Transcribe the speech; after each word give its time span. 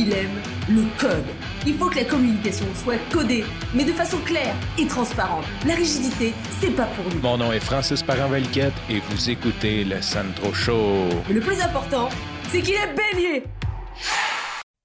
il 0.00 0.12
aime 0.14 0.40
le 0.68 0.82
code. 0.98 1.26
Il 1.66 1.74
faut 1.74 1.90
que 1.90 1.96
la 1.96 2.04
communication 2.04 2.64
soit 2.74 2.98
codée, 3.12 3.44
mais 3.74 3.84
de 3.84 3.92
façon 3.92 4.16
claire 4.24 4.54
et 4.78 4.86
transparente. 4.86 5.44
La 5.66 5.74
rigidité, 5.74 6.32
c'est 6.58 6.74
pas 6.74 6.86
pour 6.86 7.04
nous. 7.12 7.20
Mon 7.20 7.36
nom 7.36 7.52
est 7.52 7.60
Francis 7.60 8.02
Parent-Valquette 8.02 8.72
et 8.88 9.00
vous 9.00 9.28
écoutez 9.28 9.84
le 9.84 10.00
Sandro 10.00 10.54
Show. 10.54 11.08
Mais 11.28 11.34
le 11.34 11.40
plus 11.40 11.60
important, 11.60 12.08
c'est 12.48 12.62
qu'il 12.62 12.74
est 12.74 12.94
bélier. 12.94 13.44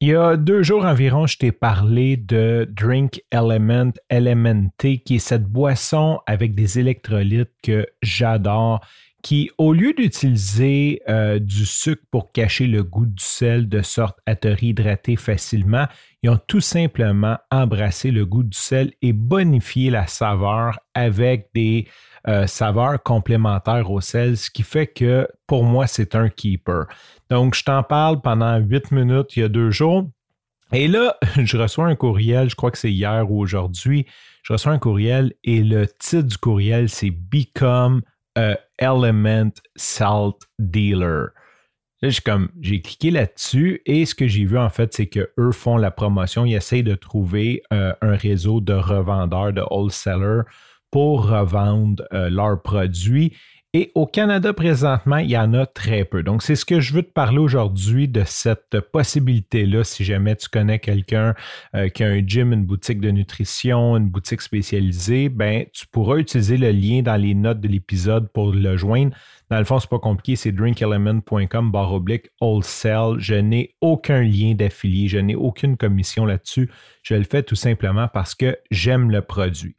Il 0.01 0.09
y 0.09 0.15
a 0.15 0.35
deux 0.35 0.61
jours 0.61 0.83
environ, 0.83 1.25
je 1.25 1.37
t'ai 1.37 1.53
parlé 1.53 2.17
de 2.17 2.67
Drink 2.69 3.21
Element 3.31 3.93
LMNT, 4.11 5.03
qui 5.05 5.15
est 5.15 5.19
cette 5.19 5.45
boisson 5.45 6.19
avec 6.27 6.55
des 6.55 6.77
électrolytes 6.79 7.53
que 7.63 7.85
j'adore, 8.01 8.85
qui, 9.25 9.49
au 9.57 9.73
lieu 9.73 9.91
d'utiliser 9.93 11.01
euh, 11.09 11.39
du 11.39 11.65
sucre 11.65 12.03
pour 12.11 12.31
cacher 12.31 12.67
le 12.67 12.83
goût 12.83 13.07
du 13.07 13.23
sel 13.23 13.67
de 13.67 13.81
sorte 13.81 14.19
à 14.27 14.35
te 14.35 14.47
réhydrater 14.47 15.15
facilement, 15.15 15.87
ils 16.21 16.29
ont 16.29 16.39
tout 16.47 16.61
simplement 16.61 17.35
embrassé 17.49 18.11
le 18.11 18.27
goût 18.27 18.43
du 18.43 18.55
sel 18.55 18.91
et 19.01 19.13
bonifié 19.13 19.89
la 19.89 20.05
saveur 20.05 20.77
avec 20.93 21.49
des 21.55 21.87
euh, 22.27 22.45
saveurs 22.45 23.01
complémentaires 23.01 23.89
au 23.89 23.99
sel, 23.99 24.37
ce 24.37 24.51
qui 24.51 24.61
fait 24.61 24.85
que 24.85 25.27
pour 25.47 25.63
moi, 25.63 25.87
c'est 25.87 26.13
un 26.13 26.29
keeper. 26.29 26.85
Donc, 27.31 27.55
je 27.55 27.63
t'en 27.63 27.81
parle 27.81 28.21
pendant 28.21 28.59
huit 28.59 28.91
minutes 28.91 29.35
il 29.35 29.39
y 29.39 29.43
a 29.43 29.49
deux 29.49 29.71
jours. 29.71 30.07
Et 30.71 30.87
là, 30.87 31.17
je 31.43 31.57
reçois 31.57 31.87
un 31.87 31.95
courriel, 31.95 32.51
je 32.51 32.55
crois 32.55 32.69
que 32.69 32.77
c'est 32.77 32.91
hier 32.91 33.31
ou 33.31 33.41
aujourd'hui, 33.41 34.05
je 34.43 34.53
reçois 34.53 34.73
un 34.73 34.77
courriel 34.77 35.33
et 35.43 35.63
le 35.63 35.87
titre 35.87 36.27
du 36.27 36.37
courriel, 36.37 36.89
c'est 36.89 37.09
Become 37.09 38.03
a 38.35 38.57
Element 38.77 39.51
Salt 39.75 40.47
Dealer. 40.59 41.29
Là, 42.01 42.09
j'ai 42.09 42.21
comme 42.21 42.49
j'ai 42.61 42.81
cliqué 42.81 43.11
là-dessus 43.11 43.81
et 43.85 44.05
ce 44.05 44.13
que 44.15 44.27
j'ai 44.27 44.45
vu 44.45 44.57
en 44.57 44.69
fait, 44.69 44.93
c'est 44.93 45.07
qu'eux 45.07 45.51
font 45.51 45.77
la 45.77 45.91
promotion, 45.91 46.45
ils 46.45 46.55
essayent 46.55 46.83
de 46.83 46.95
trouver 46.95 47.63
euh, 47.71 47.93
un 48.01 48.15
réseau 48.15 48.59
de 48.61 48.73
revendeurs, 48.73 49.53
de 49.53 49.63
wholesalers 49.69 50.43
pour 50.91 51.29
revendre 51.29 52.03
euh, 52.13 52.29
leurs 52.29 52.61
produits. 52.61 53.35
Et 53.77 53.91
au 53.93 54.05
Canada, 54.05 54.53
présentement, 54.53 55.17
il 55.17 55.29
y 55.29 55.37
en 55.37 55.53
a 55.53 55.65
très 55.65 56.05
peu. 56.05 56.23
Donc, 56.23 56.43
c'est 56.43 56.55
ce 56.55 56.63
que 56.63 56.79
je 56.79 56.93
veux 56.93 57.03
te 57.03 57.11
parler 57.11 57.39
aujourd'hui 57.39 58.07
de 58.07 58.23
cette 58.25 58.79
possibilité-là. 58.79 59.83
Si 59.83 60.05
jamais 60.05 60.37
tu 60.37 60.47
connais 60.47 60.79
quelqu'un 60.79 61.35
euh, 61.75 61.89
qui 61.89 62.05
a 62.05 62.07
un 62.07 62.25
gym, 62.25 62.53
une 62.53 62.63
boutique 62.63 63.01
de 63.01 63.11
nutrition, 63.11 63.97
une 63.97 64.07
boutique 64.07 64.41
spécialisée, 64.41 65.27
ben, 65.27 65.65
tu 65.73 65.87
pourras 65.87 66.19
utiliser 66.19 66.55
le 66.55 66.71
lien 66.71 67.01
dans 67.01 67.17
les 67.21 67.35
notes 67.35 67.59
de 67.59 67.67
l'épisode 67.67 68.31
pour 68.31 68.53
le 68.53 68.77
joindre. 68.77 69.13
Dans 69.49 69.59
le 69.59 69.65
fond, 69.65 69.77
c'est 69.79 69.89
pas 69.89 69.99
compliqué, 69.99 70.37
c'est 70.37 70.53
drinkelement.com 70.53 71.69
barre 71.69 71.95
oblique 71.95 72.29
wholesale. 72.39 73.15
Je 73.19 73.35
n'ai 73.35 73.75
aucun 73.81 74.21
lien 74.21 74.53
d'affilié, 74.53 75.09
je 75.09 75.17
n'ai 75.17 75.35
aucune 75.35 75.75
commission 75.75 76.25
là-dessus. 76.25 76.71
Je 77.03 77.15
le 77.15 77.25
fais 77.25 77.43
tout 77.43 77.55
simplement 77.55 78.07
parce 78.07 78.35
que 78.35 78.57
j'aime 78.71 79.11
le 79.11 79.21
produit. 79.21 79.75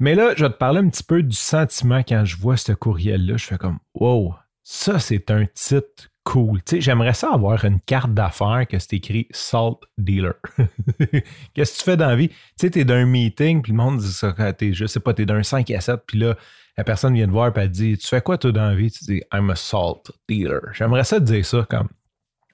Mais 0.00 0.14
là, 0.14 0.34
je 0.36 0.44
vais 0.44 0.50
te 0.50 0.56
parler 0.56 0.80
un 0.80 0.88
petit 0.88 1.02
peu 1.02 1.22
du 1.22 1.36
sentiment 1.36 1.98
quand 1.98 2.24
je 2.24 2.36
vois 2.36 2.56
ce 2.56 2.72
courriel-là. 2.72 3.36
Je 3.36 3.44
fais 3.44 3.58
comme, 3.58 3.78
wow, 3.94 4.34
ça, 4.62 4.98
c'est 4.98 5.30
un 5.30 5.46
titre 5.46 6.10
cool. 6.24 6.62
Tu 6.62 6.76
sais, 6.76 6.80
j'aimerais 6.82 7.14
ça 7.14 7.32
avoir 7.32 7.64
une 7.64 7.80
carte 7.80 8.12
d'affaires 8.12 8.66
que 8.68 8.78
c'est 8.78 8.94
écrit 8.94 9.26
Salt 9.30 9.78
Dealer. 9.96 10.34
Qu'est-ce 11.54 11.72
que 11.72 11.78
tu 11.78 11.84
fais 11.84 11.96
dans 11.96 12.08
la 12.08 12.16
vie? 12.16 12.28
Tu 12.28 12.36
sais, 12.60 12.70
tu 12.70 12.80
es 12.80 12.84
d'un 12.84 13.06
meeting, 13.06 13.62
puis 13.62 13.72
le 13.72 13.78
monde 13.78 13.98
dit 13.98 14.12
ça, 14.12 14.34
es, 14.60 14.72
je 14.72 14.86
sais 14.86 15.00
pas, 15.00 15.14
tu 15.14 15.22
es 15.22 15.26
d'un 15.26 15.42
5 15.42 15.70
à 15.70 15.80
7, 15.80 16.00
puis 16.06 16.18
là, 16.18 16.36
la 16.76 16.84
personne 16.84 17.14
vient 17.14 17.26
te 17.26 17.32
voir, 17.32 17.48
et 17.48 17.60
elle 17.60 17.70
dit, 17.70 17.96
tu 17.96 18.06
fais 18.06 18.20
quoi 18.20 18.36
toi 18.36 18.52
dans 18.52 18.68
la 18.68 18.74
vie? 18.74 18.90
Tu 18.90 19.04
dis, 19.04 19.22
I'm 19.32 19.48
a 19.50 19.56
salt 19.56 20.12
dealer. 20.28 20.60
J'aimerais 20.74 21.04
ça 21.04 21.18
te 21.18 21.24
dire 21.24 21.44
ça 21.46 21.66
comme, 21.68 21.88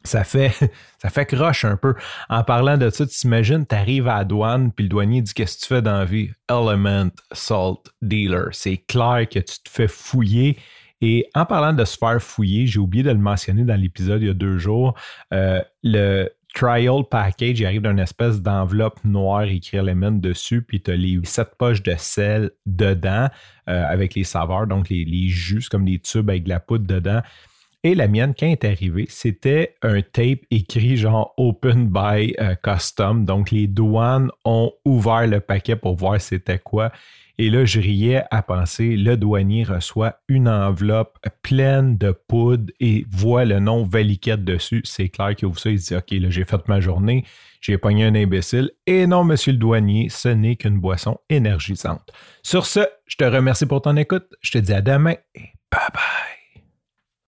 ça 0.04 0.24
fait, 0.24 0.52
ça 1.02 1.10
fait 1.10 1.26
croche 1.26 1.64
un 1.64 1.76
peu. 1.76 1.94
En 2.28 2.44
parlant 2.44 2.76
de 2.76 2.90
ça, 2.90 3.06
tu 3.06 3.14
t'imagines, 3.14 3.66
tu 3.66 3.74
arrives 3.74 4.08
à 4.08 4.18
la 4.18 4.24
douane, 4.24 4.72
puis 4.72 4.84
le 4.84 4.88
douanier 4.88 5.22
dit 5.22 5.32
Qu'est-ce 5.34 5.56
que 5.56 5.62
tu 5.62 5.68
fais 5.68 5.82
dans 5.82 5.98
la 5.98 6.04
vie? 6.04 6.30
Element 6.48 7.10
Salt 7.32 7.90
Dealer. 8.02 8.48
C'est 8.52 8.78
clair 8.78 9.26
que 9.30 9.38
tu 9.38 9.62
te 9.62 9.70
fais 9.70 9.88
fouiller. 9.88 10.58
Et 11.00 11.28
en 11.34 11.44
parlant 11.44 11.72
de 11.72 11.84
se 11.84 11.98
faire 11.98 12.22
fouiller, 12.22 12.66
j'ai 12.66 12.78
oublié 12.78 13.02
de 13.02 13.10
le 13.10 13.18
mentionner 13.18 13.64
dans 13.64 13.78
l'épisode 13.78 14.22
il 14.22 14.28
y 14.28 14.30
a 14.30 14.34
deux 14.34 14.58
jours. 14.58 14.94
Euh, 15.32 15.60
le 15.82 16.30
trial 16.54 17.02
package, 17.10 17.60
il 17.60 17.66
arrive 17.66 17.82
d'une 17.82 17.98
espèce 17.98 18.40
d'enveloppe 18.40 19.04
noire 19.04 19.42
écrit 19.42 19.76
Element 19.76 20.12
dessus, 20.12 20.62
puis 20.62 20.80
tu 20.80 20.92
as 20.92 20.96
les 20.96 21.18
sept 21.24 21.50
poches 21.58 21.82
de 21.82 21.94
sel 21.98 22.52
dedans 22.64 23.28
euh, 23.68 23.84
avec 23.86 24.14
les 24.14 24.24
saveurs, 24.24 24.66
donc 24.66 24.88
les, 24.88 25.04
les 25.04 25.28
jus, 25.28 25.68
comme 25.68 25.84
des 25.84 25.98
tubes 25.98 26.30
avec 26.30 26.44
de 26.44 26.48
la 26.48 26.60
poudre 26.60 26.86
dedans. 26.86 27.20
Et 27.86 27.94
la 27.94 28.08
mienne, 28.08 28.32
quand 28.36 28.46
est 28.46 28.64
arrivée, 28.64 29.04
c'était 29.10 29.74
un 29.82 30.00
tape 30.00 30.40
écrit 30.50 30.96
genre 30.96 31.34
Open 31.36 31.88
by 31.88 32.34
euh, 32.40 32.54
Custom. 32.62 33.26
Donc, 33.26 33.50
les 33.50 33.66
douanes 33.66 34.30
ont 34.46 34.72
ouvert 34.86 35.26
le 35.26 35.40
paquet 35.40 35.76
pour 35.76 35.94
voir 35.94 36.18
c'était 36.18 36.58
quoi. 36.58 36.90
Et 37.36 37.50
là, 37.50 37.66
je 37.66 37.80
riais 37.80 38.22
à 38.30 38.42
penser, 38.42 38.96
le 38.96 39.18
douanier 39.18 39.64
reçoit 39.64 40.20
une 40.28 40.48
enveloppe 40.48 41.18
pleine 41.42 41.98
de 41.98 42.12
poudre 42.12 42.72
et 42.80 43.04
voit 43.10 43.44
le 43.44 43.58
nom 43.58 43.84
Valiquette 43.84 44.44
dessus. 44.44 44.80
C'est 44.84 45.10
clair 45.10 45.34
qu'il 45.34 45.48
ouvre 45.48 45.58
ça, 45.58 45.68
il 45.68 45.78
se 45.78 45.88
dit, 45.88 45.96
OK, 45.96 46.10
là, 46.12 46.30
j'ai 46.30 46.44
fait 46.44 46.66
ma 46.68 46.80
journée, 46.80 47.24
j'ai 47.60 47.76
pogné 47.76 48.04
un 48.04 48.14
imbécile. 48.14 48.70
Et 48.86 49.06
non, 49.06 49.24
monsieur 49.24 49.52
le 49.52 49.58
douanier, 49.58 50.08
ce 50.08 50.28
n'est 50.28 50.56
qu'une 50.56 50.78
boisson 50.78 51.18
énergisante. 51.28 52.12
Sur 52.42 52.64
ce, 52.64 52.80
je 53.04 53.16
te 53.16 53.24
remercie 53.24 53.66
pour 53.66 53.82
ton 53.82 53.96
écoute. 53.96 54.26
Je 54.40 54.52
te 54.52 54.58
dis 54.58 54.72
à 54.72 54.80
demain 54.80 55.16
et 55.34 55.50
bye 55.70 55.90
bye. 55.92 56.33